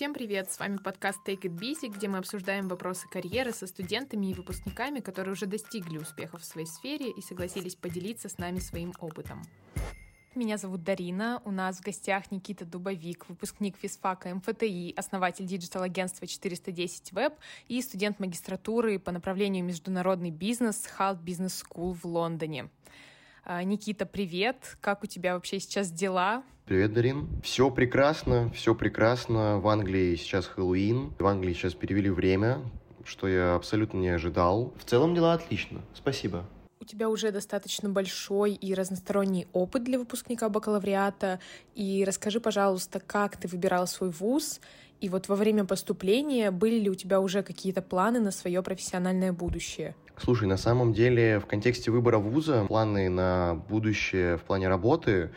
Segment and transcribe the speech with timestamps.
[0.00, 0.50] Всем привет!
[0.50, 5.00] С вами подкаст Take It Busy, где мы обсуждаем вопросы карьеры со студентами и выпускниками,
[5.00, 9.42] которые уже достигли успехов в своей сфере и согласились поделиться с нами своим опытом.
[10.34, 11.42] Меня зовут Дарина.
[11.44, 17.34] У нас в гостях Никита Дубовик, выпускник физфака МФТИ, основатель digital-агентства 410 Web
[17.68, 22.70] и студент магистратуры по направлению международный бизнес Hult Business School в Лондоне.
[23.52, 24.76] А, Никита, привет!
[24.80, 26.44] Как у тебя вообще сейчас дела?
[26.66, 27.26] Привет, Дарин.
[27.42, 29.58] Все прекрасно, все прекрасно.
[29.58, 31.14] В Англии сейчас Хэллоуин.
[31.18, 32.58] В Англии сейчас перевели время,
[33.04, 34.72] что я абсолютно не ожидал.
[34.78, 35.80] В целом дела отлично.
[35.94, 36.46] Спасибо
[36.80, 41.38] у тебя уже достаточно большой и разносторонний опыт для выпускника бакалавриата.
[41.74, 44.60] И расскажи, пожалуйста, как ты выбирал свой вуз,
[45.00, 49.32] и вот во время поступления были ли у тебя уже какие-то планы на свое профессиональное
[49.32, 49.94] будущее?
[50.22, 55.30] Слушай, на самом деле в контексте выбора вуза планы на будущее в плане работы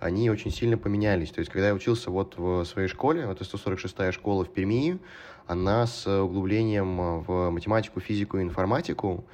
[0.00, 1.30] они очень сильно поменялись.
[1.30, 4.98] То есть, когда я учился вот в своей школе, это 146-я школа в Перми,
[5.46, 9.24] она с углублением в математику, физику и информатику,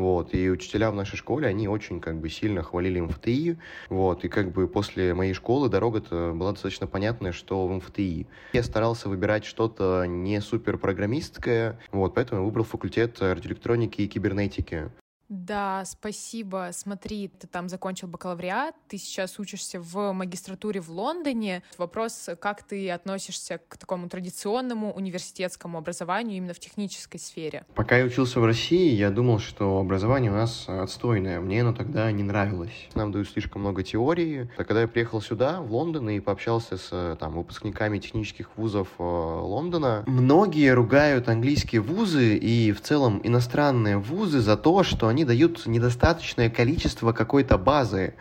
[0.00, 4.28] вот, и учителя в нашей школе, они очень как бы сильно хвалили МФТИ, вот, и
[4.28, 8.26] как бы после моей школы дорога-то была достаточно понятная, что в МФТИ.
[8.52, 14.90] Я старался выбирать что-то не супер программистское, вот, поэтому я выбрал факультет радиоэлектроники и кибернетики.
[15.30, 16.70] Да, спасибо.
[16.72, 21.62] Смотри, ты там закончил бакалавриат, ты сейчас учишься в магистратуре в Лондоне.
[21.78, 27.64] Вопрос, как ты относишься к такому традиционному университетскому образованию именно в технической сфере?
[27.76, 31.38] Пока я учился в России, я думал, что образование у нас отстойное.
[31.38, 32.88] Мне оно тогда не нравилось.
[32.96, 34.50] Нам дают слишком много теории.
[34.56, 39.02] А когда я приехал сюда, в Лондон, и пообщался с там, выпускниками технических вузов э,
[39.02, 45.26] Лондона, многие ругают английские вузы и в целом иностранные вузы за то, что они они
[45.26, 48.14] дают недостаточное количество какой-то базы.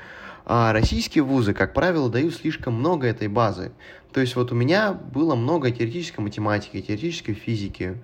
[0.46, 3.72] А российские вузы, как правило, дают слишком много этой базы.
[4.12, 7.98] То есть вот у меня было много теоретической математики, теоретической физики.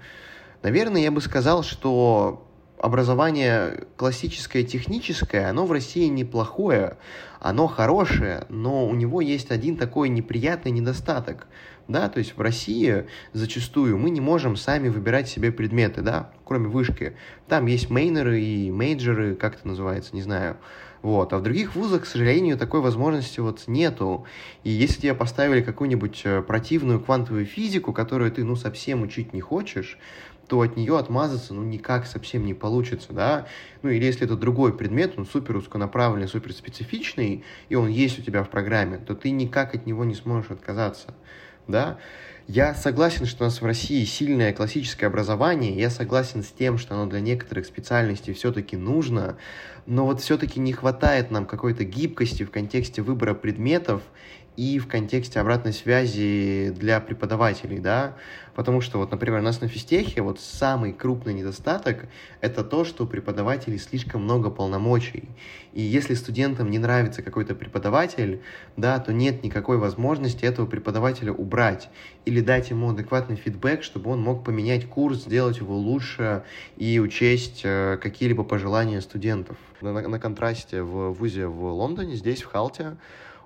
[0.63, 2.47] Наверное, я бы сказал, что
[2.79, 6.97] образование классическое, техническое, оно в России неплохое,
[7.41, 11.47] оно хорошее, но у него есть один такой неприятный недостаток.
[11.87, 16.67] Да, то есть в России зачастую мы не можем сами выбирать себе предметы, да, кроме
[16.67, 17.15] вышки.
[17.47, 20.57] Там есть мейнеры и мейджеры, как это называется, не знаю.
[21.03, 21.33] Вот.
[21.33, 24.25] А в других вузах, к сожалению, такой возможности вот нету.
[24.63, 29.39] И если тебе поставили какую-нибудь э, противную квантовую физику, которую ты, ну, совсем учить не
[29.39, 29.99] хочешь,
[30.47, 33.45] то от нее отмазаться, ну, никак совсем не получится, да.
[33.83, 38.23] Ну, или если это другой предмет, он супер узконаправленный, супер специфичный, и он есть у
[38.23, 41.13] тебя в программе, то ты никак от него не сможешь отказаться,
[41.67, 41.97] да.
[42.47, 46.93] Я согласен, что у нас в России сильное классическое образование, я согласен с тем, что
[46.93, 49.37] оно для некоторых специальностей все-таки нужно,
[49.87, 54.03] но вот все-таки не хватает нам какой-то гибкости в контексте выбора предметов
[54.57, 58.15] и в контексте обратной связи для преподавателей, да,
[58.55, 62.05] потому что вот, например, у нас на физтехе вот самый крупный недостаток—
[62.41, 65.27] это то, что у преподавателей слишком много полномочий,
[65.73, 68.41] и если студентам не нравится какой-то преподаватель,
[68.77, 71.89] да, то нет никакой возможности этого преподавателя убрать
[72.23, 76.43] или дать ему адекватный фидбэк, чтобы он мог поменять курс, сделать его лучше
[76.77, 79.57] и учесть э, какие-либо пожелания студентов.
[79.81, 82.95] На, на контрасте в ВУЗе в Лондоне, здесь, в Халте,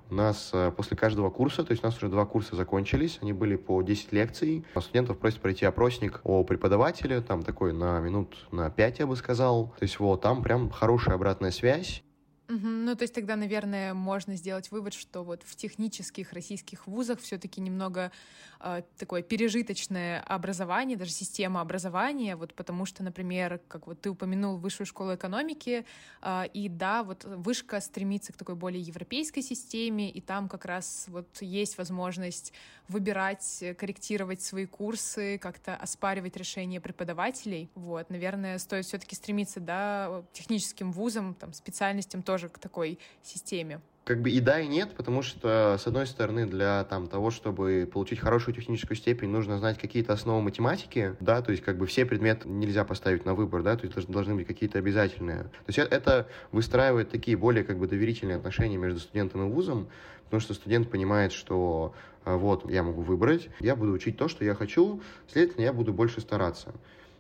[0.09, 3.34] у нас э, после каждого курса, то есть у нас уже два курса закончились, они
[3.34, 4.66] были по 10 лекций.
[4.80, 9.74] Студентов просят пройти опросник о преподавателе, там такой на минут на 5, я бы сказал.
[9.78, 12.03] То есть вот там прям хорошая обратная связь.
[12.50, 12.68] Угу.
[12.68, 17.62] Ну, то есть тогда, наверное, можно сделать вывод, что вот в технических российских вузах все-таки
[17.62, 18.12] немного
[18.60, 24.58] э, такое пережиточное образование, даже система образования, вот потому что, например, как вот ты упомянул
[24.58, 25.86] высшую школу экономики,
[26.24, 31.06] э, и да, вот вышка стремится к такой более европейской системе, и там как раз
[31.10, 32.52] вот есть возможность
[32.88, 37.70] выбирать, корректировать свои курсы, как-то оспаривать решения преподавателей.
[37.76, 43.81] Вот, наверное, стоит все-таки стремиться, да, техническим вузам, там, специальностям тоже тоже к такой системе?
[44.05, 47.88] Как бы и да, и нет, потому что, с одной стороны, для там, того, чтобы
[47.91, 52.06] получить хорошую техническую степень, нужно знать какие-то основы математики, да, то есть как бы все
[52.06, 55.44] предметы нельзя поставить на выбор, да, то есть должны быть какие-то обязательные.
[55.44, 59.89] То есть это выстраивает такие более как бы доверительные отношения между студентом и вузом,
[60.24, 61.94] потому что студент понимает, что
[62.25, 65.94] а, вот, я могу выбрать, я буду учить то, что я хочу, следовательно, я буду
[65.94, 66.74] больше стараться.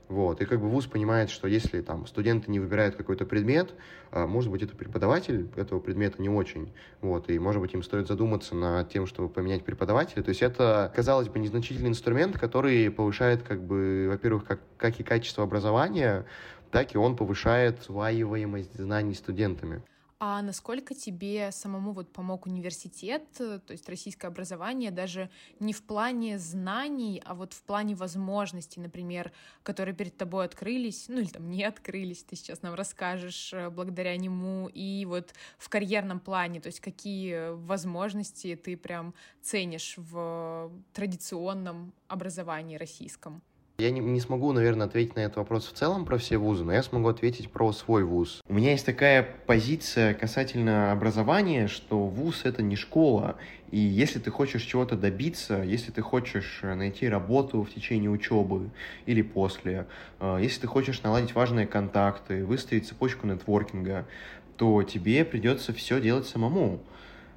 [0.09, 0.41] Вот.
[0.41, 3.75] И как бы вуз понимает, что если там студенты не выбирают какой-то предмет,
[4.11, 6.73] а, может быть, это преподаватель этого предмета не очень.
[7.01, 7.29] Вот.
[7.29, 10.23] И, может быть, им стоит задуматься над тем, чтобы поменять преподавателя.
[10.23, 15.03] То есть это, казалось бы, незначительный инструмент, который повышает, как бы, во-первых, как, как и
[15.03, 16.25] качество образования,
[16.71, 19.83] так и он повышает усваиваемость знаний студентами.
[20.21, 25.29] А насколько тебе самому вот помог университет, то есть российское образование, даже
[25.61, 29.31] не в плане знаний, а вот в плане возможностей, например,
[29.63, 34.17] которые перед тобой открылись, ну или там не открылись, ты сейчас нам расскажешь э, благодаря
[34.17, 41.93] нему, и вот в карьерном плане, то есть какие возможности ты прям ценишь в традиционном
[42.09, 43.41] образовании российском?
[43.79, 46.73] Я не, не смогу, наверное, ответить на этот вопрос в целом про все вузы, но
[46.73, 48.41] я смогу ответить про свой вуз.
[48.49, 53.37] У меня есть такая позиция касательно образования, что вуз— это не школа,
[53.71, 58.69] и если ты хочешь чего-то добиться, если ты хочешь э, найти работу в течение учебы
[59.05, 59.87] или после,
[60.19, 64.05] э, если ты хочешь наладить важные контакты, выстроить цепочку нетворкинга,
[64.57, 66.81] то тебе придется все делать самому.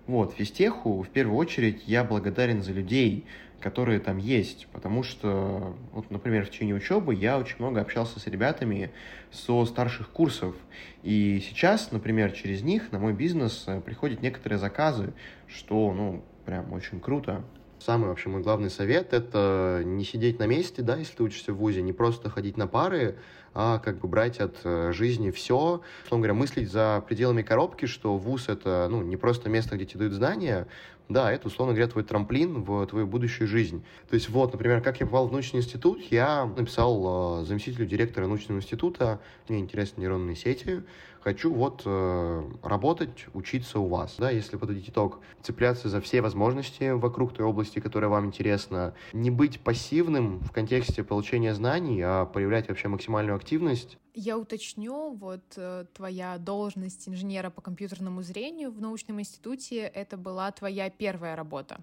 [0.08, 3.26] Вот, физтеху, в первую очередь, я благодарен за людей,
[3.62, 8.26] которые там есть, потому что, вот, например, в течение учебы я очень много общался с
[8.26, 8.90] ребятами
[9.30, 10.54] со старших курсов,
[11.02, 15.14] и сейчас, например, через них на мой бизнес э, приходят некоторые заказы,
[15.46, 17.44] что, ну, прям очень круто.
[17.84, 21.56] Самый вообще мой главный совет— это не сидеть на месте, да, если ты учишься в
[21.56, 23.16] ВУЗе, не просто ходить на пары,
[23.54, 28.16] а как бы брать от э, жизни все, условно говоря, мыслить за пределами коробки, что
[28.16, 30.68] ВУЗ— это, ну, не просто место, где тебе дают знания,
[31.08, 33.84] да, это, условно говоря, твой трамплин в твою будущую жизнь.
[34.08, 38.28] То есть вот, например, как я попал в научный институт, я написал э, заместителю директора
[38.28, 40.84] научного института, мне интересны нейронные сети,
[41.22, 46.90] хочу вот э, работать, учиться у вас, да, если подводить итог, цепляться за все возможности
[46.90, 52.68] вокруг той области, которая вам интересна, не быть пассивным в контексте получения знаний, а проявлять
[52.68, 53.98] вообще максимальную активность.
[54.14, 60.50] Я уточню, вот э, твоя должность инженера по компьютерному зрению в научном институте, это была
[60.50, 61.80] твоя первая работа?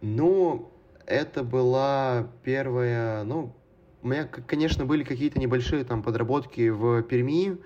[0.00, 0.70] Ну,
[1.06, 3.52] это была первая, ну,
[4.02, 7.58] у меня, конечно, были какие-то небольшие там подработки в Перми,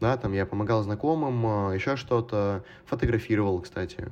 [0.00, 4.08] да, там я помогал знакомым, а, еще что-то, фотографировал, кстати.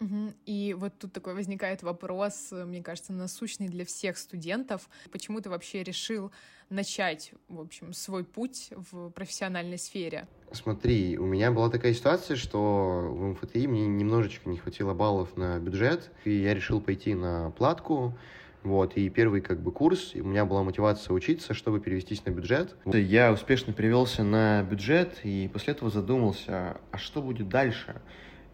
[0.00, 0.32] Угу.
[0.46, 4.88] И вот тут такой возникает вопрос, мне кажется, насущный для всех студентов.
[5.12, 6.32] Почему ты вообще решил
[6.70, 10.26] начать, в общем, свой путь в профессиональной сфере?
[10.52, 15.58] Смотри, у меня была такая ситуация, что в МФТИ мне немножечко не хватило баллов на
[15.58, 18.16] бюджет, и я решил пойти на платку,
[18.62, 22.76] вот, и первый как бы курс, у меня была мотивация учиться, чтобы перевестись на бюджет.
[22.84, 28.02] Я успешно перевелся на бюджет, и после этого задумался, а что будет дальше?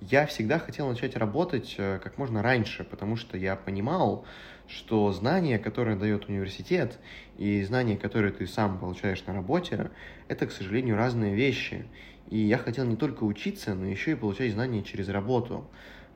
[0.01, 4.27] Я всегда хотел начать работать э, как можно раньше, потому что я понимал,
[4.69, 6.99] что знания, которые дает университет,
[7.39, 9.91] и знания, которые ты сам получаешь на работе,
[10.29, 11.87] это, к сожалению, разные вещи.
[12.29, 15.69] И я хотел не только учиться, но еще и получать знания через работу.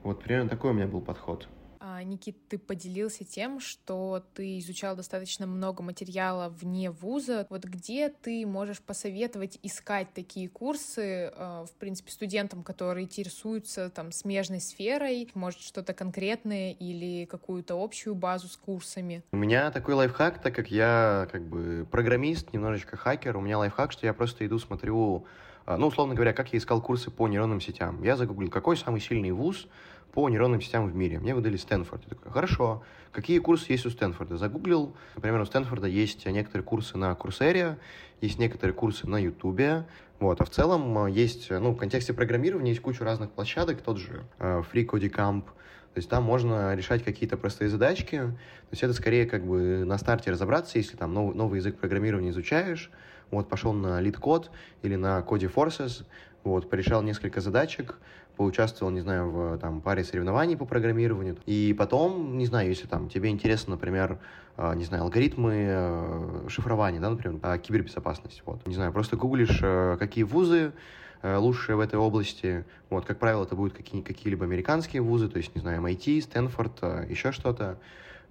[0.03, 1.49] Вот примерно такой у меня был подход.
[1.83, 7.47] А, Никит, ты поделился тем, что ты изучал достаточно много материала вне вуза.
[7.49, 14.13] Вот где ты можешь посоветовать искать такие курсы, а, в принципе, студентам, которые интересуются там
[14.13, 19.25] смежной сферой, может, что-то конкретное или какую-то общую базу с курсами?
[19.33, 23.93] У меня такой лайфхак, так как я как бы программист, немножечко хакер, у меня лайфхак,
[23.93, 25.25] что я просто иду, смотрю
[25.65, 28.03] а, ну, условно говоря, как я искал курсы по нейронным сетям.
[28.03, 29.69] Я загуглил, какой самый сильный вуз
[30.13, 31.19] по нейронным сетям в мире.
[31.19, 32.03] Мне выдали Стэнфорд.
[32.05, 34.37] Я такой, хорошо, какие курсы есть у Стэнфорда?
[34.37, 37.79] Загуглил, например, у Стэнфорда есть некоторые курсы на Курсере,
[38.21, 39.87] есть некоторые курсы на Ютубе,
[40.19, 43.99] вот, а в целом э, есть, ну, в контексте программирования есть куча разных площадок, тот
[43.99, 45.45] же э, Free Camp,
[45.93, 48.19] то есть там можно решать какие-то простые задачки.
[48.19, 52.31] То есть это скорее как бы на старте разобраться, если там новый, новый язык программирования
[52.31, 52.91] изучаешь,
[53.33, 54.51] вот пошел на LeetCode
[54.83, 56.05] или на Codeforces,
[56.45, 57.99] вот, порешал несколько задачек,
[58.41, 61.37] поучаствовал, не знаю, в там, паре соревнований по программированию.
[61.45, 64.19] И потом, не знаю, если там тебе интересно, например,
[64.57, 69.61] э, не знаю, алгоритмы э, шифрования, да, например, э, кибербезопасность, вот, не знаю, просто гуглишь,
[69.63, 70.73] э, какие вузы
[71.21, 75.37] э, лучшие в этой области, вот, как правило, это будут какие- какие-либо американские вузы, то
[75.37, 77.77] есть, не знаю, MIT, Стэнфорд, э, еще что-то,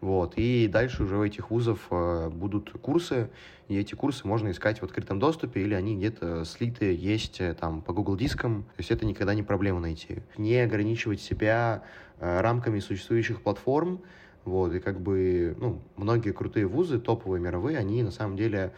[0.02, 0.34] вот.
[0.38, 3.30] И дальше уже у этих вузов э, будут курсы,
[3.68, 7.82] и эти курсы можно искать в открытом доступе, или они где-то слиты есть э, там
[7.82, 8.64] по Google дискам.
[8.64, 10.22] То есть это никогда не проблема найти.
[10.38, 11.84] Не ограничивать себя
[12.20, 14.02] э, рамками существующих платформ,
[14.46, 18.72] вот, и как бы, ну, многие крутые вузы, топовые мировые, они на самом деле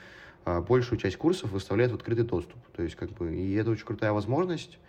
[0.43, 2.57] большую часть курсов выставляют в открытый доступ.
[2.75, 4.79] То есть, как бы, и это очень крутая возможность,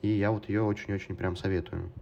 [0.00, 1.92] и я вот ее очень-очень прям советую.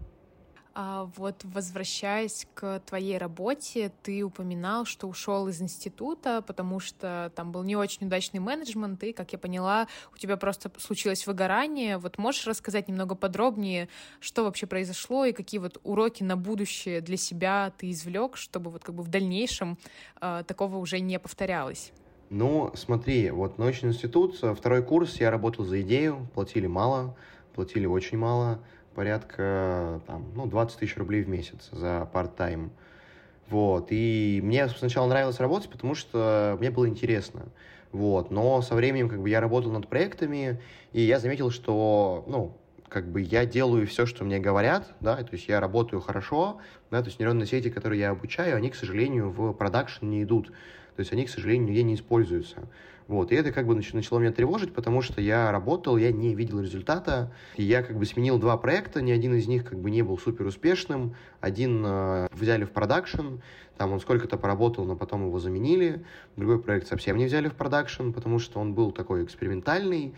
[0.77, 7.53] А вот возвращаясь к твоей работе, ты упоминал, что ушел из института, потому что там
[7.53, 11.97] был не очень удачный менеджмент, и, как я поняла, у тебя просто случилось выгорание.
[11.99, 13.89] Вот можешь рассказать немного подробнее,
[14.19, 18.83] что вообще произошло и какие вот уроки на будущее для себя ты извлек, чтобы вот
[18.83, 19.79] как бы в дальнейшем
[20.21, 21.93] э, такого уже не повторялось?
[22.31, 27.17] Ну, смотри, вот научный институт, второй курс, я работал за идею, платили мало,
[27.55, 28.59] платили очень мало,
[28.95, 32.71] порядка там, ну, 20 тысяч рублей в месяц за part-time.
[33.49, 37.47] Вот, и мне сначала нравилось работать, потому что мне было интересно.
[37.93, 40.61] Вот, но со временем как бы я работал над проектами,
[40.93, 42.57] и я заметил, что, ну,
[42.89, 46.61] как бы я делаю все, что мне говорят, да, то есть я работаю хорошо,
[46.91, 50.53] да, то есть нейронные сети, которые я обучаю, они, к сожалению, в продакшн не идут,
[50.97, 52.69] то есть они, к сожалению, нигде не используются.
[53.07, 56.61] Вот, и это как бы начало меня тревожить, потому что я работал, я не видел
[56.61, 60.01] результата, и я как бы сменил два проекта, ни один из них как бы не
[60.01, 63.41] был супер успешным, один э, взяли в продакшн,
[63.77, 66.03] там он сколько-то поработал, но потом его заменили,
[66.37, 70.15] другой проект совсем не взяли в продакшн, потому что он был такой экспериментальный,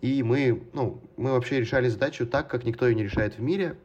[0.00, 3.76] и мы, ну, мы вообще решали задачу так, как никто ее не решает в мире,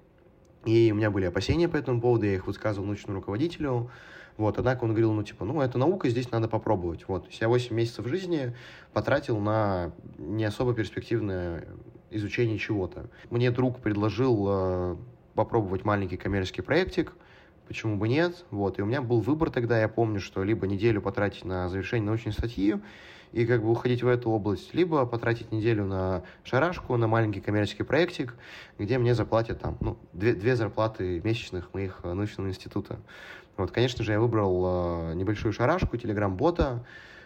[0.65, 3.91] и у меня были опасения по этому поводу, я их высказывал научному руководителю,
[4.39, 7.05] вот, однако он говорил, ну, типа, ну, это наука, здесь надо попробовать.
[7.09, 8.55] Вот, я 8 месяцев жизни
[8.93, 11.67] потратил на не особо перспективное
[12.09, 13.09] изучение чего-то.
[13.29, 14.95] Мне друг предложил э,
[15.35, 17.11] попробовать маленький коммерческий проектик,
[17.67, 21.01] почему бы нет, вот, и у меня был выбор тогда, я помню, что либо неделю
[21.01, 22.77] потратить на завершение научной статьи,
[23.31, 27.83] и как бы уходить в эту область, либо потратить неделю на шарашку, на маленький коммерческий
[27.83, 28.35] проектик,
[28.77, 32.99] где мне заплатят там, ну, две, две зарплаты месячных моих э, научного института.
[33.59, 36.85] Вот, конечно же, я выбрал э, небольшую шарашку, телеграм-бота,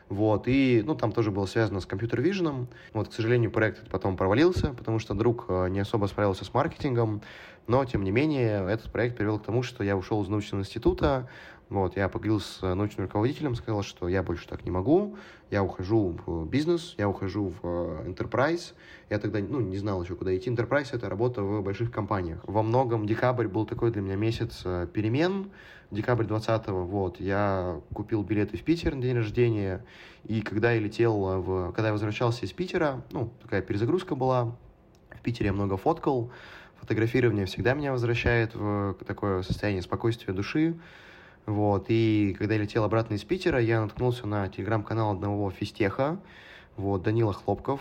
[0.10, 2.68] вот, и, ну, там тоже было связано с компьютер-виженом.
[2.94, 7.22] Вот, к сожалению, проект потом провалился, потому что друг э, не особо справился с маркетингом,
[7.68, 11.30] но, тем не менее, этот проект привел к тому, что я ушел из научного института,
[11.70, 15.18] вот, я поговорил с научным руководителем, сказал, что я больше так не могу,
[15.50, 18.74] я ухожу в бизнес, я ухожу в э, enterprise.
[19.10, 20.52] Я тогда, ну, не знал еще, куда идти.
[20.52, 22.42] Enterprise— это работа в больших компаниях.
[22.46, 24.62] Во многом декабрь был такой для меня месяц
[24.94, 25.50] перемен,
[25.90, 29.86] декабрь 20-го, вот, я купил билеты в Питер на день рождения,
[30.26, 31.72] и когда я летел в...
[31.72, 34.56] Когда я возвращался из Питера, ну, такая перезагрузка была,
[35.10, 36.32] в Питере я много фоткал,
[36.84, 40.76] фотографирование всегда меня возвращает в такое состояние спокойствия души,
[41.46, 46.20] вот, и когда я летел обратно из Питера, я наткнулся на телеграм-канал одного физтеха,
[46.76, 47.80] вот, Данила Хлопков,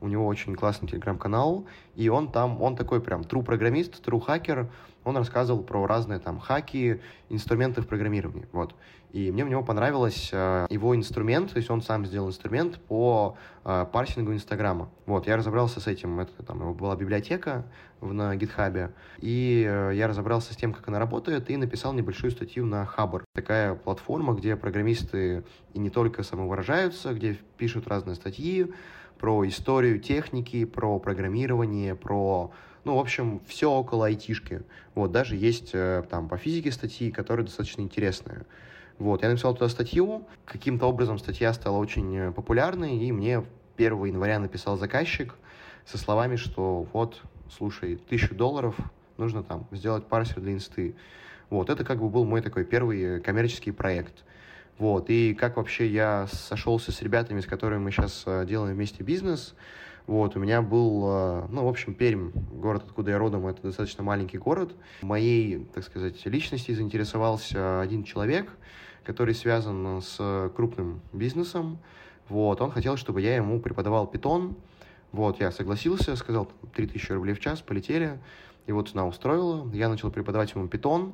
[0.00, 1.64] у него очень классный телеграм-канал,
[1.94, 4.68] и он там, он такой прям true программист, true хакер,
[5.04, 8.74] он рассказывал про разные там хаки, инструменты в программировании, вот.
[9.12, 13.36] И мне у него понравилось э, его инструмент, то есть он сам сделал инструмент по
[13.64, 14.88] э, парсингу Инстаграма.
[15.06, 17.66] Вот, я разобрался с этим, это там была библиотека
[18.00, 22.30] в, на гитхабе, и э, я разобрался с тем, как она работает, и написал небольшую
[22.30, 23.24] статью на Хабр.
[23.34, 28.72] Такая платформа, где программисты и не только самовыражаются, где пишут разные статьи,
[29.20, 32.50] про историю техники, про программирование, про
[32.84, 34.62] ну, в общем, все около айтишки.
[34.94, 38.46] Вот, даже есть э, там по физике статьи, которые достаточно интересные.
[38.98, 43.44] Вот, я написал туда статью, каким-то образом статья стала очень э, популярной, и мне
[43.76, 45.34] 1 января написал заказчик
[45.84, 48.74] со словами, что вот, слушай, тысячу долларов
[49.18, 50.94] нужно там сделать парсер для инсты.
[51.50, 54.24] Вот, это как бы был мой такой первый э, коммерческий проект.
[54.80, 59.54] Вот, и как вообще я сошелся с ребятами, с которыми мы сейчас делаем вместе бизнес,
[60.06, 64.02] вот, у меня был, э, ну, в общем, Пермь, город, откуда я родом, это достаточно
[64.02, 64.74] маленький город.
[65.02, 68.50] Моей, так сказать, личности заинтересовался один человек,
[69.04, 71.78] который связан с крупным бизнесом.
[72.28, 74.56] Вот, он хотел, чтобы я ему преподавал питон.
[75.12, 78.18] Вот, я согласился, сказал, 3000 рублей в час, полетели.
[78.66, 79.70] И вот цена устроила.
[79.72, 81.12] Я начал преподавать ему питон.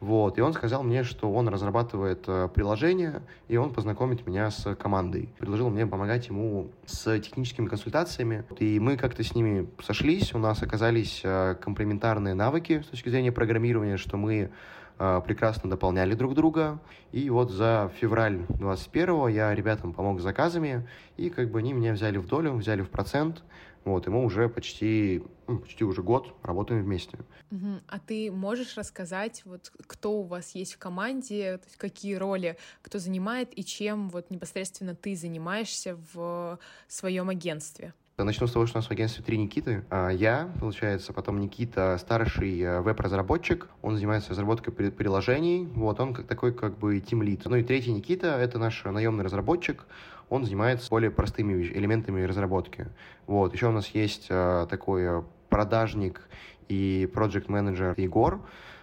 [0.00, 4.74] Вот, и он сказал мне, что он разрабатывает э, приложение, и он познакомит меня с
[4.74, 5.30] командой.
[5.38, 8.44] Предложил мне помогать ему с техническими консультациями.
[8.58, 13.32] И мы как-то с ними сошлись, у нас оказались э, комплементарные навыки с точки зрения
[13.32, 14.50] программирования, что мы
[14.98, 16.80] э, прекрасно дополняли друг друга.
[17.12, 20.86] И вот за февраль 21 я ребятам помог с заказами,
[21.16, 23.42] и как бы они меня взяли в долю, взяли в процент.
[23.84, 27.18] Вот, и мы уже почти, ну, почти уже год работаем вместе.
[27.50, 27.80] Угу.
[27.86, 32.56] А ты можешь рассказать, вот кто у вас есть в команде, то есть какие роли
[32.82, 37.94] кто занимает и чем вот непосредственно ты занимаешься в своем агентстве?
[38.16, 39.84] Начну с того, что у нас в агентстве три Никиты.
[39.90, 43.66] А, я, получается, потом Никита, старший э, веб-разработчик.
[43.82, 45.68] Он занимается разработкой приложений.
[45.74, 47.42] Вот, он как такой как бы тим-лид.
[47.46, 49.84] Ну и третий Никита, это наш наемный разработчик.
[50.28, 52.86] Он занимается более простыми элементами разработки.
[53.26, 56.28] Вот, еще у нас есть э, такой э, продажник
[56.68, 58.40] и проект менеджер Егор.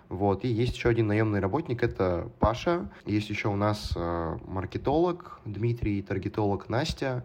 [0.09, 0.43] Вот.
[0.43, 2.89] И есть еще один наемный работник, это Паша.
[3.05, 7.23] Есть еще у нас э, маркетолог Дмитрий, таргетолог Настя.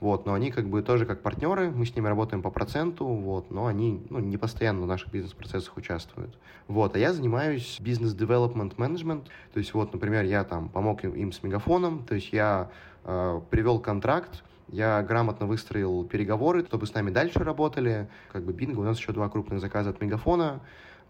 [0.00, 3.50] Вот, но они как бы тоже как партнеры, мы с ними работаем по проценту, вот,
[3.50, 6.36] но они ну, не постоянно в наших бизнес-процессах участвуют.
[6.68, 11.42] Вот, а я занимаюсь бизнес-девелопмент менеджмент, то есть вот, например, я там помог им, с
[11.42, 12.70] мегафоном, то есть я
[13.04, 18.08] привел контракт Я грамотно выстроил переговоры, чтобы с нами дальше работали.
[18.32, 20.60] Как бы бинго, у нас еще два крупных заказа от Мегафона.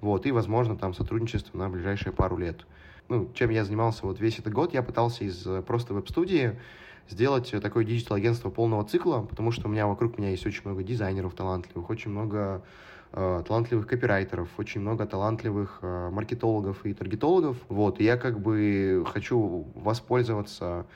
[0.00, 2.66] Вот, и, возможно, там сотрудничество на ближайшие пару лет.
[3.08, 6.58] Ну, чем я занимался вот весь этот год, я пытался из э, просто веб-студии
[7.08, 11.34] сделать такое digital-агентство полного цикла, потому что у меня вокруг меня есть очень много дизайнеров
[11.34, 12.62] талантливых, очень много
[13.12, 17.58] э, талантливых копирайтеров, очень много талантливых э, маркетологов и таргетологов.
[17.68, 20.86] Вот, и я как бы хочу воспользоваться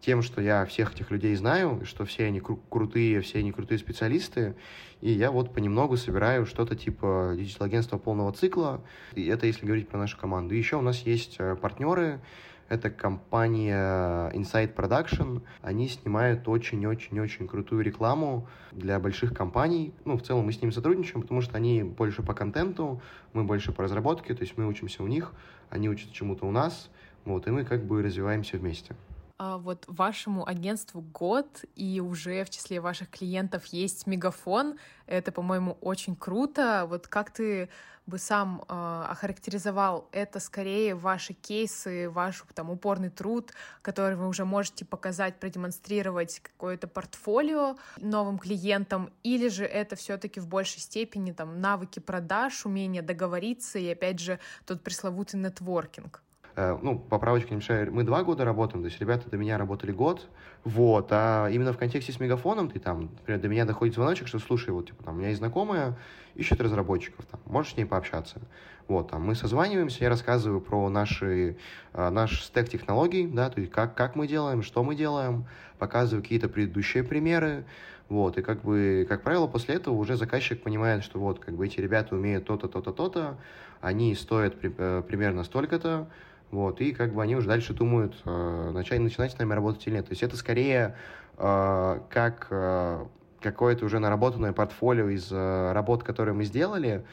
[0.00, 3.78] тем, что я всех этих людей знаю, что все они кру- крутые, все они крутые
[3.78, 4.54] специалисты,
[5.00, 8.82] и я вот понемногу собираю что-то типа digital-агентства полного цикла,
[9.14, 10.54] и это если говорить про нашу команду.
[10.54, 12.20] И еще у нас есть э, партнеры,
[12.68, 15.42] это компания Insight Production.
[15.62, 19.92] Они снимают очень-очень-очень крутую рекламу для больших компаний.
[20.04, 23.00] Ну, в целом мы с ними сотрудничаем, потому что они больше по контенту,
[23.32, 25.32] мы больше по разработке, то есть мы учимся у них,
[25.70, 26.90] они учатся чему-то у нас,
[27.24, 28.96] вот, и мы как бы развиваемся вместе.
[29.38, 34.78] А вот вашему агентству год, и уже в числе ваших клиентов есть мегафон.
[35.06, 36.86] Это, по-моему, очень круто.
[36.88, 37.68] Вот как ты
[38.06, 43.52] бы сам э, охарактеризовал это скорее ваши кейсы, ваш там упорный труд,
[43.82, 50.46] который вы уже можете показать, продемонстрировать какое-то портфолио новым клиентам, или же это все-таки в
[50.46, 56.22] большей степени там навыки продаж, умение договориться и опять же тот пресловутый нетворкинг?
[56.56, 59.92] Э, ну, поправочка не мешает, мы два года работаем, то есть ребята до меня работали
[59.92, 60.26] год,
[60.64, 64.38] вот, а именно в контексте с мегафоном ты там, например, до меня доходит звоночек, что,
[64.38, 65.98] слушай, вот, типа, там, у меня есть знакомая,
[66.34, 68.40] ищет разработчиков, там, можешь с ней пообщаться.
[68.88, 71.58] Вот, там, мы созваниваемся, я рассказываю про наши,
[71.92, 75.44] э, наш стек технологий, да, то есть как, как мы делаем, что мы делаем,
[75.78, 77.66] показываю какие-то предыдущие примеры,
[78.08, 81.66] вот, и как бы, как правило, после этого уже заказчик понимает, что вот, как бы
[81.66, 83.36] эти ребята умеют то-то, то-то, то-то,
[83.82, 86.08] они стоят при, э, примерно столько-то,
[86.50, 89.94] вот, и как бы они уже дальше думают, э, начать, начинать с нами работать или
[89.96, 90.06] нет.
[90.06, 90.96] То есть это скорее
[91.38, 93.04] э, как э,
[93.40, 97.04] какое-то уже наработанное портфолио из э, работ, которые мы сделали,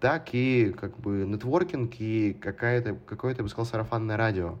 [0.00, 4.58] так и как бы нетворкинг и какая-то, какое-то, я бы сказал, сарафанное радио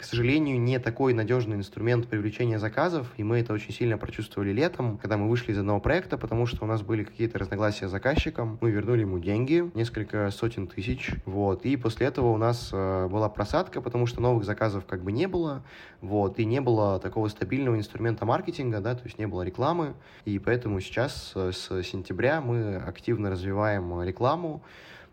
[0.00, 4.96] к сожалению, не такой надежный инструмент привлечения заказов, и мы это очень сильно прочувствовали летом,
[4.96, 8.56] когда мы вышли из одного проекта, потому что у нас были какие-то разногласия с заказчиком,
[8.62, 13.28] мы вернули ему деньги, несколько сотен тысяч, вот, и после этого у нас э, была
[13.28, 15.62] просадка, потому что новых заказов как бы не было,
[16.00, 19.92] вот, и не было такого стабильного инструмента маркетинга, да, то есть не было рекламы,
[20.24, 24.62] и поэтому сейчас э, с сентября мы активно развиваем рекламу,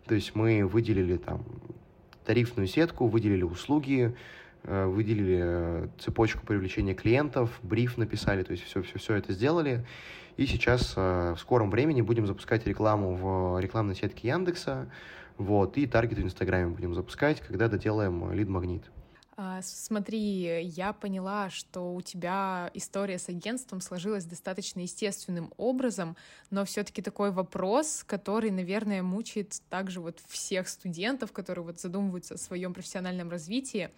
[0.06, 1.44] то есть мы выделили там
[2.24, 4.14] тарифную сетку, выделили услуги,
[4.64, 9.86] выделили э, цепочку привлечения клиентов, бриф написали, то есть все, все, все это сделали.
[10.36, 14.90] И сейчас э, в скором времени будем запускать рекламу в рекламной сетке Яндекса,
[15.36, 18.84] вот, и таргет в Инстаграме будем запускать, когда доделаем лид-магнит.
[19.40, 26.16] А, смотри, я поняла, что у тебя история с агентством сложилась достаточно естественным образом,
[26.50, 32.38] но все-таки такой вопрос, который, наверное, мучает также вот всех студентов, которые вот задумываются о
[32.38, 33.90] своем профессиональном развитии.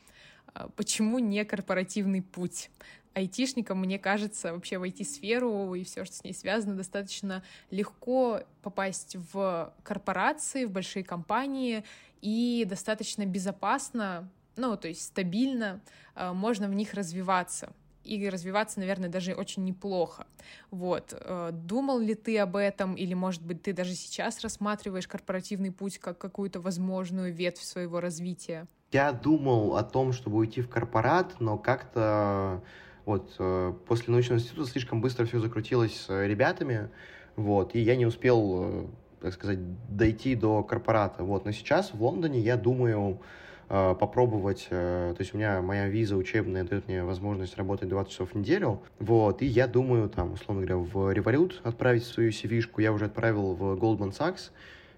[0.55, 2.71] А, почему не корпоративный путь?
[3.13, 9.17] айтишникам, мне кажется, вообще в IT-сферу и все, что с ней связано, достаточно легко попасть
[9.33, 11.85] в корпорации, в большие компании
[12.21, 15.81] и достаточно безопасно, ну, то есть стабильно
[16.15, 17.73] а, можно в них развиваться
[18.05, 20.27] и развиваться, наверное, даже очень неплохо.
[20.71, 21.13] Вот.
[21.13, 25.99] Э, думал ли ты об этом, или, может быть, ты даже сейчас рассматриваешь корпоративный путь
[25.99, 28.67] как какую-то возможную ветвь своего развития?
[28.93, 32.61] Я думал о том, чтобы уйти в корпорат, но как-то
[33.05, 36.89] вот э, после научного института слишком быстро все закрутилось с ребятами,
[37.37, 38.87] вот, и я не успел, э,
[39.23, 43.21] так сказать, дойти до корпората, вот, но сейчас в Лондоне я думаю
[43.69, 48.33] э, попробовать, то есть у меня моя виза учебная дает мне возможность работать 20 часов
[48.33, 52.93] в неделю, вот, и я думаю, там, условно говоря, в Revolut отправить свою CV-шку, я
[52.93, 54.51] уже отправил в Goldman Sachs,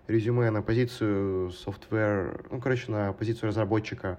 [0.08, 4.18] резюме на позицию software, ну, короче, на позицию разработчика.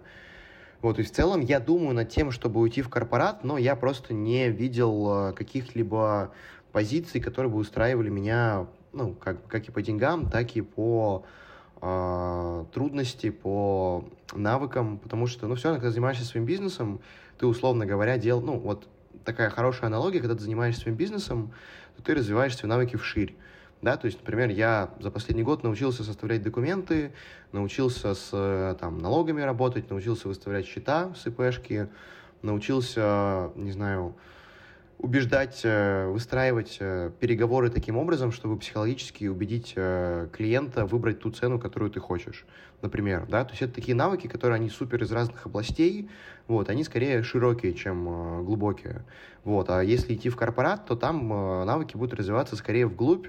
[0.82, 4.14] Вот, и в целом я думаю над тем, чтобы уйти в корпорат, но я просто
[4.14, 6.34] не видел э, каких-либо
[6.74, 11.24] позиций, которые бы устраивали меня, ну, как, как и по деньгам, так и по
[11.82, 17.00] э, трудности, по навыкам, потому что, ну, все равно, когда занимаешься своим бизнесом,
[17.38, 18.90] ты, условно говоря, дел, ну, вот
[19.24, 21.54] такая хорошая аналогия, когда ты занимаешься своим бизнесом,
[21.96, 23.36] то ты развиваешь свои навыки вширь.
[23.84, 27.12] Да, то есть, например, я за последний год научился составлять документы,
[27.52, 31.90] научился с э, там, налогами работать, научился выставлять счета с ИПшки,
[32.44, 34.16] научился, не знаю,
[35.00, 41.92] убеждать, э, выстраивать э, переговоры таким образом, чтобы психологически убедить клиента выбрать ту цену, которую
[41.92, 42.46] ты хочешь,
[42.82, 46.10] например, да, то есть это такие навыки, которые они супер из разных областей,
[46.48, 49.04] вот, они скорее широкие, чем глубокие,
[49.44, 51.28] вот, а если идти в корпорат, то там
[51.66, 53.28] навыки будут развиваться скорее вглубь,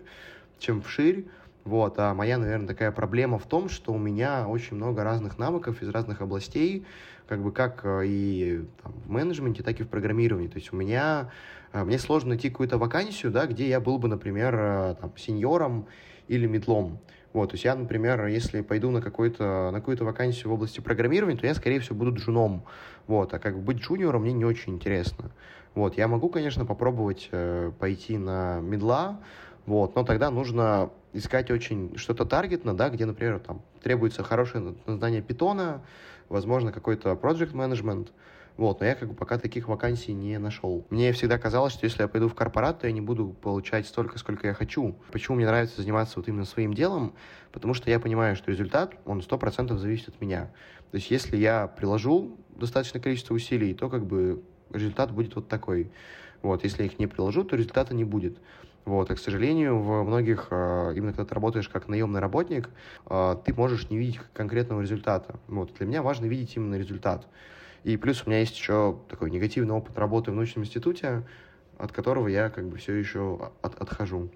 [0.58, 1.26] чем вширь,
[1.64, 5.82] вот, а моя, наверное, такая проблема в том, что у меня очень много разных навыков
[5.82, 6.84] из разных областей,
[7.26, 10.48] как бы как и там, в менеджменте, так и в программировании.
[10.48, 11.30] То есть у меня
[11.72, 15.86] а, мне сложно найти какую-то вакансию, да, где я был бы, например, э, там, сеньором
[16.28, 17.00] или метлом.
[17.32, 21.36] Вот, то есть я, например, если пойду на, какую-то, на какую-то вакансию в области программирования,
[21.36, 22.64] то я, скорее всего, буду джуном.
[23.08, 25.32] Вот, а как бы быть джуниором мне не очень интересно.
[25.74, 29.18] Вот, я могу, конечно, попробовать э, пойти на медла,
[29.66, 35.22] вот, но тогда нужно искать очень что-то таргетно, да, где, например, там требуется хорошее знание
[35.22, 35.82] питона,
[36.28, 38.08] возможно, какой-то project management,
[38.56, 40.86] вот, но я как бы пока таких вакансий не нашел.
[40.90, 44.18] Мне всегда казалось, что если я пойду в корпорат, то я не буду получать столько,
[44.18, 44.94] сколько я хочу.
[45.10, 47.14] Почему мне нравится заниматься вот именно своим делом?
[47.50, 50.52] Потому что я понимаю, что результат, он 100% зависит от меня.
[50.92, 55.90] То есть если я приложу достаточное количество усилий, то как бы результат будет вот такой.
[56.42, 58.38] Вот, если я их не приложу, то результата не будет.
[58.84, 62.68] Вот, и, к сожалению, в многих, а, именно когда ты работаешь как наемный работник,
[63.06, 65.40] а, ты можешь не видеть конкретного результата.
[65.48, 67.26] Вот, для меня важно видеть именно результат.
[67.82, 71.26] И плюс у меня есть еще такой негативный опыт работы в научном институте,
[71.78, 74.30] от которого я как бы все еще от, отхожу.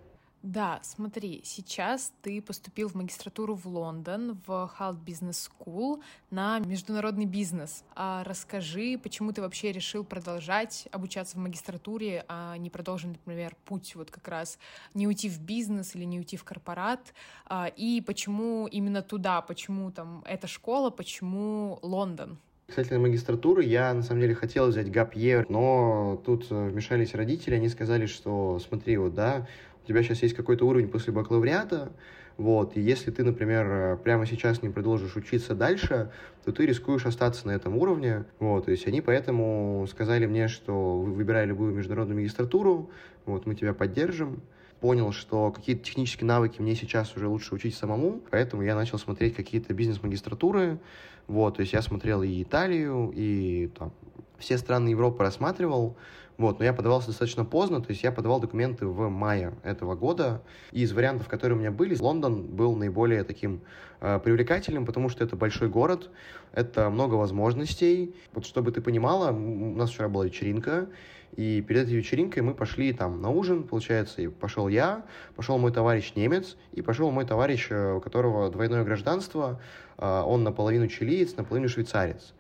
[0.49, 7.27] Да, смотри, сейчас ты поступил в магистратуру в Лондон, в Halt Business School на международный
[7.27, 7.85] бизнес.
[7.95, 13.95] А расскажи, почему ты вообще решил продолжать обучаться в магистратуре, а не продолжить, например, путь
[13.95, 14.59] вот как раз
[14.95, 17.13] не уйти в бизнес или не уйти в корпорат,
[17.45, 22.39] а, и почему именно туда, почему там эта школа, почему Лондон?
[22.69, 27.69] Кстати, магистратуры я на самом деле хотел взять гап-ер, но тут э, вмешались родители, они
[27.71, 29.47] сказали, что смотри, вот, да,
[29.89, 31.91] у тебя сейчас есть какой-то уровень после бакалавриата,
[32.37, 36.13] вот, и если ты, например, э, прямо сейчас не продолжишь учиться дальше,
[36.45, 41.01] то ты рискуешь остаться на этом уровне, вот, то есть они поэтому сказали мне, что
[41.01, 42.91] выбирай любую международную магистратуру,
[43.25, 44.43] вот, мы тебя поддержим,
[44.81, 49.35] понял, что какие-то технические навыки мне сейчас уже лучше учить самому, поэтому я начал смотреть
[49.35, 50.81] какие-то бизнес-магистратуры,
[51.29, 53.93] вот, то есть я смотрел и Италию, и там,
[54.37, 55.97] все страны Европы рассматривал,
[56.39, 60.41] вот, но я подавался достаточно поздно, то есть я подавал документы в мае этого года,
[60.71, 63.61] и из вариантов, которые у меня были, Лондон был наиболее таким
[64.01, 66.11] э, привлекательным, потому что это большой город,
[66.53, 68.15] это много возможностей.
[68.35, 70.89] Вот чтобы ты понимала, у нас вчера была вечеринка,
[71.37, 75.73] и перед этой вечеринкой мы пошли там на ужин, получается, и пошел я, пошел мой
[75.73, 79.61] товарищ немец, и пошел мой товарищ, э, у которого двойное гражданство,
[79.97, 82.33] э, он наполовину чилиец, наполовину швейцарец.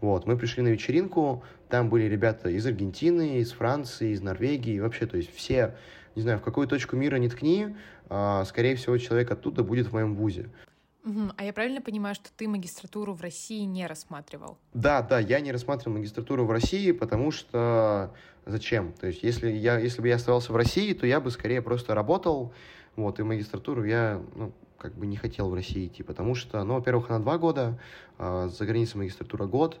[0.00, 5.06] Вот, мы пришли на вечеринку, там были ребята из Аргентины, из Франции, из Норвегии, вообще,
[5.06, 5.76] то есть все,
[6.14, 7.76] не знаю, в какую точку мира не ткни,
[8.08, 10.48] а, скорее всего, человек оттуда будет в моем вузе.
[11.04, 11.32] Угу.
[11.36, 14.58] А я правильно понимаю, что ты магистратуру в России не рассматривал?
[14.74, 18.14] Да, да, я не рассматривал магистратуру в России, потому что
[18.46, 18.92] зачем?
[18.92, 21.94] То есть, если, я, если бы я оставался в России, то я бы скорее просто
[21.94, 22.52] работал,
[22.96, 26.74] вот, и магистратуру я, ну, как бы не хотел в России идти, потому что, ну,
[26.74, 27.78] во-первых, она два года,
[28.18, 29.78] э, за границей магистратура год,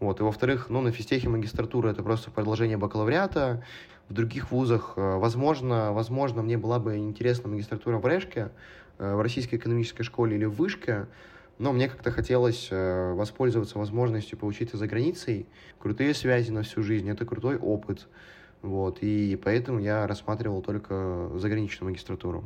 [0.00, 3.62] вот, и во-вторых, ну, на физтехе магистратура это просто продолжение бакалавриата,
[4.08, 8.50] в других вузах, э, возможно, возможно, мне была бы интересна магистратура в Решке,
[8.98, 11.06] э, в Российской экономической школе или в Вышке,
[11.58, 15.46] но мне как-то хотелось э, воспользоваться возможностью поучиться за границей,
[15.78, 18.08] крутые связи на всю жизнь, это крутой опыт,
[18.62, 22.44] вот, и поэтому я рассматривал только заграничную магистратуру.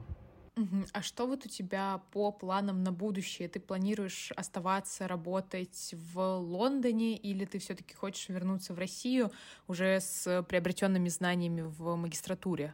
[0.93, 3.49] А что вот у тебя по планам на будущее?
[3.49, 9.33] Ты планируешь оставаться, работать в Лондоне, или ты все-таки хочешь вернуться в Россию
[9.67, 12.73] уже с приобретенными знаниями в магистратуре?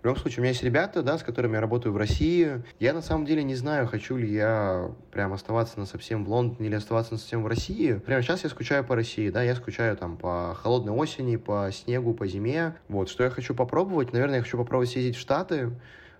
[0.00, 2.62] В любом случае, у меня есть ребята, да, с которыми я работаю в России.
[2.78, 6.68] Я на самом деле не знаю, хочу ли я прям оставаться на совсем в Лондоне
[6.68, 7.94] или оставаться на совсем в России.
[7.94, 12.14] Прямо сейчас я скучаю по России, да, я скучаю там по холодной осени, по снегу,
[12.14, 12.76] по зиме.
[12.88, 14.12] Вот, что я хочу попробовать?
[14.12, 15.72] Наверное, я хочу попробовать съездить в Штаты,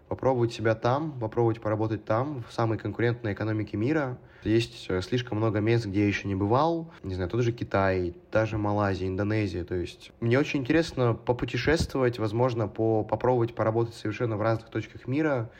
[0.08, 4.18] попробовать себя там, попробовать поработать там, в самой конкурентной экономике мира.
[4.44, 6.90] Есть э, слишком много мест, где я еще не бывал.
[7.02, 9.64] Не знаю, тот же Китай, даже Малайзия, Индонезия.
[9.64, 15.50] То есть мне очень интересно попутешествовать, возможно, по, попробовать поработать совершенно в разных точках мира.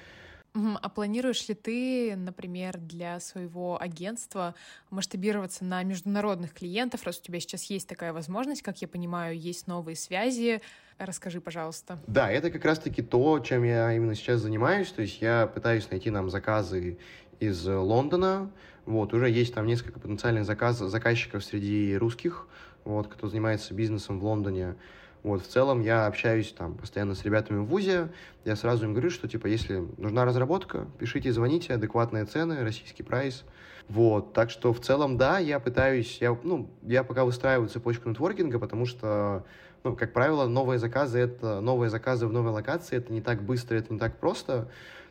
[0.83, 4.55] А планируешь ли ты, например, для своего агентства
[4.91, 9.67] масштабироваться на международных клиентов, раз у тебя сейчас есть такая возможность, как я понимаю, есть
[9.67, 10.61] новые связи,
[10.99, 12.01] Расскажи, пожалуйста.
[12.09, 14.91] Да, это как раз-таки то, чем я именно сейчас занимаюсь.
[14.91, 16.99] То есть я пытаюсь найти нам заказы
[17.39, 18.51] из Лондона.
[18.85, 22.49] Вот, уже есть там несколько потенциальных заказ, заказчиков среди русских,
[22.85, 24.75] вот, кто занимается бизнесом в Лондоне.
[25.23, 28.09] Вот, в целом я общаюсь там постоянно с ребятами в ВУЗе,
[28.45, 33.45] я сразу им говорю, что, типа, если нужна разработка, пишите, звоните, адекватные цены, российский прайс.
[33.89, 38.59] Вот, так что в целом, да, я пытаюсь, я, ну, я пока выстраиваю цепочку нетворкинга,
[38.59, 39.45] потому что,
[39.83, 43.77] ну, как правило, новые заказы, это новые заказы в новой локации, это не так быстро,
[43.77, 44.69] это не так просто,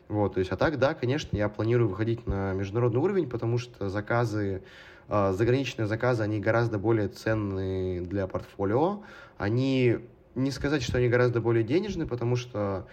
[0.08, 3.88] вот, то есть, а так, да, конечно, я планирую выходить на международный уровень, потому что
[3.88, 4.62] заказы,
[5.08, 9.02] заграничные заказы, они гораздо более ценные для портфолио.
[9.36, 9.98] Они,
[10.34, 12.86] не сказать, что они гораздо более денежные, потому что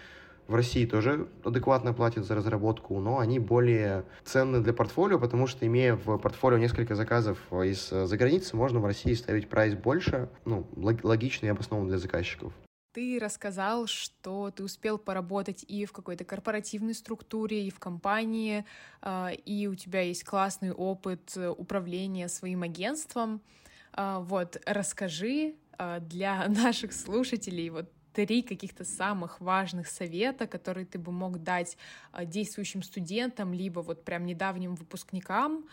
[0.47, 5.65] в России тоже адекватно платят за разработку, но они более ценны для портфолио, потому что,
[5.65, 11.47] имея в портфолио несколько заказов из-за границы, можно в России ставить прайс больше, ну, логично
[11.47, 12.53] и обоснованно для заказчиков.
[12.95, 18.63] Ты рассказал, что ты успел поработать и в какой-то корпоративной структуре, и в компании,
[19.01, 23.41] а, и у тебя есть классный опыт управления своим агентством.
[23.91, 30.97] А, вот, расскажи а, для наших слушателей вот три каких-то самых важных совета, которые ты
[30.97, 31.77] бы мог дать
[32.17, 35.65] действующим студентам, либо вот прям недавним выпускникам,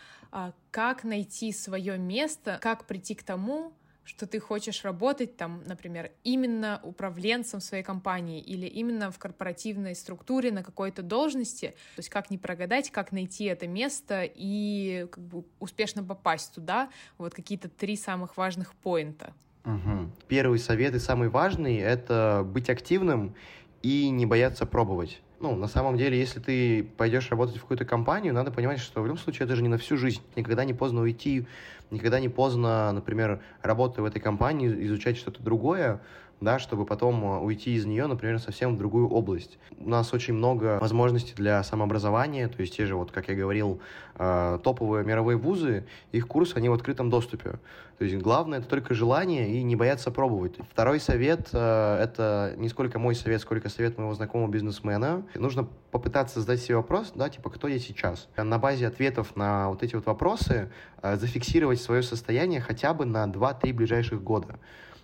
[0.71, 3.71] как найти свое место, как прийти к тому,
[4.03, 10.51] что ты хочешь работать там, например, именно управленцем своей компании или именно в корпоративной структуре
[10.51, 15.45] на какой-то должности, то есть как не прогадать, как найти это место и как бы
[15.59, 19.33] успешно попасть туда, вот какие-то три самых важных поинта.
[19.65, 20.11] Угу.
[20.27, 23.33] Первый совет и самый важный— это быть активным
[23.81, 25.21] и не бояться пробовать.
[25.43, 29.05] Ну, на самом деле, если ты пойдешь работать в какую-то компанию, надо понимать, что в
[29.05, 30.21] любом случае это же не на всю жизнь.
[30.37, 31.47] Никогда не поздно уйти,
[31.91, 35.99] никогда не поздно, например, работая в этой компании, изучать что-то другое,
[36.43, 39.57] да, чтобы потом э, уйти из нее, например, совсем в другую область.
[39.79, 43.79] У нас очень много возможностей для самообразования, то есть те же, вот, как я говорил,
[44.15, 47.59] э, топовые мировые вузы, их курсы, они в открытом доступе.
[47.97, 50.55] То есть главное это только желание и не бояться пробовать.
[50.69, 55.23] Второй совет э, это не сколько мой совет, сколько совет моего знакомого бизнесмена.
[55.35, 58.27] Нужно попытаться задать себе вопрос, да, типа, кто я сейчас?
[58.35, 63.73] На базе ответов на вот эти вот вопросы зафиксировать свое состояние хотя бы на 2-3
[63.73, 64.57] ближайших года.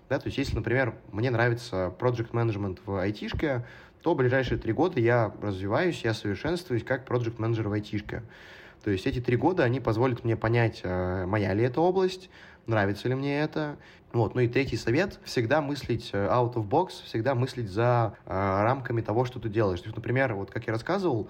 [0.10, 3.64] Да, то есть, если, например, мне нравится project management в айтишке,
[4.02, 8.24] то ближайшие три года я развиваюсь, я совершенствуюсь как project менеджер в айтишке.
[8.84, 12.30] То есть эти три года, они позволят мне понять, э, моя ли эта область,
[12.66, 13.78] нравится ли мне это.
[14.14, 14.36] Вот.
[14.36, 19.02] Ну и третий совет— всегда мыслить э, out of box, всегда мыслить за э, рамками
[19.02, 19.82] того, что ты делаешь.
[19.82, 21.30] То есть, например, вот как я рассказывал,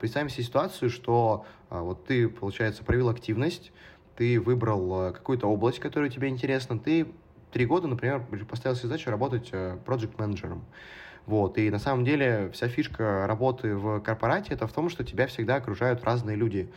[0.00, 3.72] представим себе ситуацию, что вот ты, получается, проявил активность,
[4.14, 7.08] ты выбрал какую-то область, которая тебе интересна, ты
[7.56, 10.62] три года, например, поставил себе задачу работать э, проект-менеджером.
[11.24, 15.26] Вот, и на самом деле вся фишка работы в корпорате это в том, что тебя
[15.26, 16.70] всегда окружают разные люди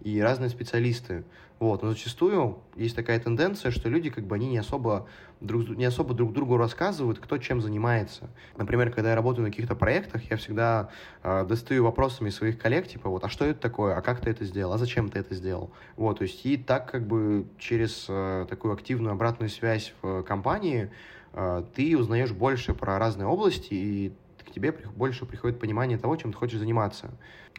[0.00, 1.24] и разные специалисты.
[1.58, 5.08] Вот, но зачастую есть такая тенденция, что люди как бы они не особо
[5.40, 8.28] друг, не особо друг другу рассказывают, кто чем занимается.
[8.58, 10.90] Например, когда я работаю на каких-то проектах, я всегда
[11.22, 14.44] э, достаю вопросами своих коллег, типа, вот, а что это такое, а как ты это
[14.44, 15.70] сделал, а зачем ты это сделал?
[15.96, 20.90] Вот, то есть и так как бы через э, такую активную обратную связь в компании
[21.32, 24.12] э, ты узнаешь больше про разные области, и
[24.44, 27.10] к тебе больше приходит понимание того, чем ты хочешь заниматься.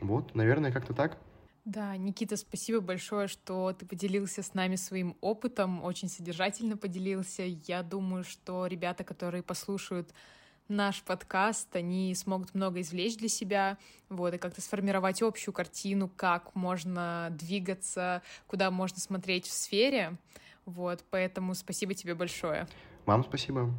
[0.02, 1.18] Вот, наверное, как-то так.
[1.68, 7.44] Да, Никита, спасибо большое, что ты поделился с нами своим опытом, очень содержательно поделился.
[7.44, 10.14] Я думаю, что ребята, которые послушают
[10.70, 13.78] наш подкаст, они смогут много извлечь для себя,
[14.08, 20.16] вот, и как-то сформировать общую картину, как можно двигаться, куда можно смотреть в сфере,
[20.66, 22.66] вот, поэтому спасибо тебе большое.
[23.06, 23.74] Вам спасибо.